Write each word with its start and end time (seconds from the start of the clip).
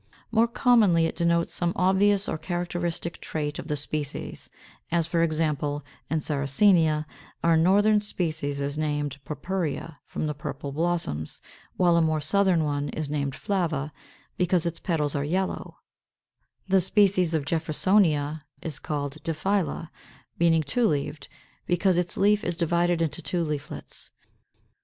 More 0.31 0.47
commonly 0.47 1.05
it 1.05 1.15
denotes 1.15 1.53
some 1.53 1.73
obvious 1.75 2.27
or 2.27 2.39
characteristic 2.39 3.19
trait 3.19 3.59
of 3.59 3.67
the 3.67 3.75
species; 3.77 4.49
as, 4.91 5.05
for 5.05 5.21
example, 5.21 5.85
in 6.09 6.21
Sarracenia, 6.21 7.05
our 7.43 7.55
northern 7.55 7.99
species 7.99 8.59
is 8.59 8.79
named 8.79 9.19
purpurea, 9.25 9.99
from 10.07 10.25
the 10.25 10.33
purple 10.33 10.71
blossoms, 10.71 11.39
while 11.77 11.97
a 11.97 12.01
more 12.01 12.19
southern 12.19 12.63
one 12.63 12.89
is 12.89 13.11
named 13.11 13.35
flava, 13.35 13.93
because 14.37 14.65
its 14.65 14.79
petals 14.79 15.13
are 15.13 15.23
yellow; 15.23 15.77
the 16.67 16.81
species 16.81 17.35
of 17.35 17.45
Jeffersonia 17.45 18.41
is 18.59 18.79
called 18.79 19.21
diphylla, 19.21 19.91
meaning 20.39 20.63
two 20.63 20.87
leaved, 20.87 21.27
because 21.67 21.97
its 21.99 22.17
leaf 22.17 22.43
is 22.43 22.57
divided 22.57 23.03
into 23.03 23.21
two 23.21 23.43
leaflets. 23.43 24.11